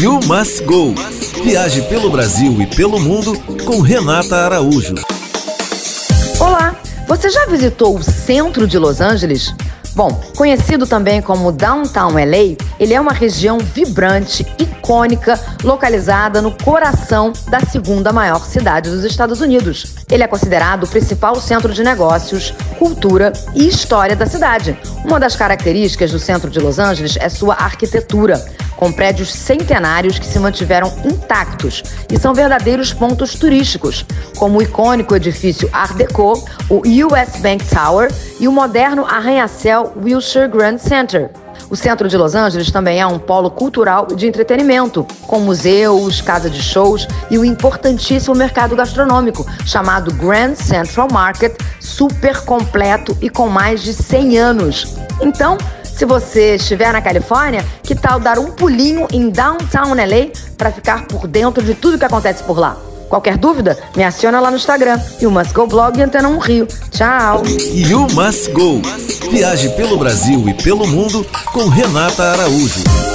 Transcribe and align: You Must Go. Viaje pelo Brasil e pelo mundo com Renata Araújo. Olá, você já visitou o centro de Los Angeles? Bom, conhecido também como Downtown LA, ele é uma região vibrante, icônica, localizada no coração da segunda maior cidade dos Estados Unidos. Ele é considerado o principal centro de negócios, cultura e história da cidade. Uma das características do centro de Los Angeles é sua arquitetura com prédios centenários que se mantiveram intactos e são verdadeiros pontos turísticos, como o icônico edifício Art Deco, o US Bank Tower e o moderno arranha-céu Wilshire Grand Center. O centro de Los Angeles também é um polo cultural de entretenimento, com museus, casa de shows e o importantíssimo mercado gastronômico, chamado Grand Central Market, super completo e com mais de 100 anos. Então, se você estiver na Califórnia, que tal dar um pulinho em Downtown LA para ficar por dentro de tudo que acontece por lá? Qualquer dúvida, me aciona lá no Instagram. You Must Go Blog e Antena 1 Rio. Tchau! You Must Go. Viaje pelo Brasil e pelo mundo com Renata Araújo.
You 0.00 0.20
Must 0.24 0.64
Go. 0.64 0.94
Viaje 1.44 1.82
pelo 1.82 2.08
Brasil 2.08 2.62
e 2.62 2.66
pelo 2.66 2.98
mundo 2.98 3.38
com 3.62 3.82
Renata 3.82 4.36
Araújo. 4.36 4.94
Olá, 6.40 6.74
você 7.06 7.28
já 7.28 7.44
visitou 7.44 7.98
o 7.98 8.02
centro 8.02 8.66
de 8.66 8.78
Los 8.78 9.02
Angeles? 9.02 9.54
Bom, 9.94 10.08
conhecido 10.34 10.86
também 10.86 11.20
como 11.20 11.52
Downtown 11.52 12.12
LA, 12.12 12.56
ele 12.80 12.94
é 12.94 13.00
uma 13.00 13.12
região 13.12 13.58
vibrante, 13.58 14.46
icônica, 14.58 15.38
localizada 15.62 16.40
no 16.40 16.52
coração 16.52 17.30
da 17.48 17.60
segunda 17.60 18.14
maior 18.14 18.42
cidade 18.46 18.88
dos 18.88 19.04
Estados 19.04 19.42
Unidos. 19.42 19.96
Ele 20.10 20.22
é 20.22 20.26
considerado 20.26 20.84
o 20.84 20.88
principal 20.88 21.38
centro 21.38 21.70
de 21.74 21.84
negócios, 21.84 22.54
cultura 22.78 23.30
e 23.54 23.68
história 23.68 24.16
da 24.16 24.24
cidade. 24.24 24.74
Uma 25.04 25.20
das 25.20 25.36
características 25.36 26.10
do 26.10 26.18
centro 26.18 26.48
de 26.48 26.58
Los 26.60 26.78
Angeles 26.78 27.18
é 27.20 27.28
sua 27.28 27.56
arquitetura 27.56 28.42
com 28.82 28.90
prédios 28.90 29.32
centenários 29.32 30.18
que 30.18 30.26
se 30.26 30.40
mantiveram 30.40 30.92
intactos 31.04 31.84
e 32.10 32.18
são 32.18 32.34
verdadeiros 32.34 32.92
pontos 32.92 33.36
turísticos, 33.36 34.04
como 34.36 34.58
o 34.58 34.62
icônico 34.62 35.14
edifício 35.14 35.70
Art 35.72 35.92
Deco, 35.92 36.32
o 36.68 36.78
US 36.78 37.40
Bank 37.40 37.64
Tower 37.64 38.12
e 38.40 38.48
o 38.48 38.52
moderno 38.52 39.06
arranha-céu 39.06 39.92
Wilshire 40.02 40.48
Grand 40.48 40.78
Center. 40.78 41.30
O 41.70 41.76
centro 41.76 42.08
de 42.08 42.16
Los 42.16 42.34
Angeles 42.34 42.72
também 42.72 43.00
é 43.00 43.06
um 43.06 43.20
polo 43.20 43.52
cultural 43.52 44.06
de 44.06 44.26
entretenimento, 44.26 45.06
com 45.28 45.38
museus, 45.38 46.20
casa 46.20 46.50
de 46.50 46.60
shows 46.60 47.06
e 47.30 47.38
o 47.38 47.44
importantíssimo 47.44 48.34
mercado 48.34 48.74
gastronômico, 48.74 49.46
chamado 49.64 50.12
Grand 50.12 50.56
Central 50.56 51.06
Market, 51.12 51.54
super 51.78 52.40
completo 52.40 53.16
e 53.20 53.30
com 53.30 53.48
mais 53.48 53.80
de 53.80 53.94
100 53.94 54.38
anos. 54.38 54.96
Então, 55.20 55.56
se 55.96 56.04
você 56.04 56.56
estiver 56.56 56.92
na 56.92 57.00
Califórnia, 57.00 57.64
que 57.82 57.94
tal 57.94 58.18
dar 58.18 58.38
um 58.38 58.50
pulinho 58.50 59.06
em 59.12 59.30
Downtown 59.30 59.94
LA 59.94 60.30
para 60.56 60.72
ficar 60.72 61.06
por 61.06 61.26
dentro 61.26 61.62
de 61.62 61.74
tudo 61.74 61.98
que 61.98 62.04
acontece 62.04 62.42
por 62.44 62.58
lá? 62.58 62.76
Qualquer 63.08 63.36
dúvida, 63.36 63.78
me 63.94 64.02
aciona 64.02 64.40
lá 64.40 64.50
no 64.50 64.56
Instagram. 64.56 64.98
You 65.20 65.30
Must 65.30 65.52
Go 65.52 65.66
Blog 65.66 65.98
e 65.98 66.02
Antena 66.02 66.28
1 66.28 66.38
Rio. 66.38 66.66
Tchau! 66.90 67.42
You 67.70 68.06
Must 68.14 68.50
Go. 68.52 68.80
Viaje 69.30 69.68
pelo 69.76 69.98
Brasil 69.98 70.48
e 70.48 70.54
pelo 70.54 70.86
mundo 70.86 71.26
com 71.52 71.68
Renata 71.68 72.22
Araújo. 72.32 73.11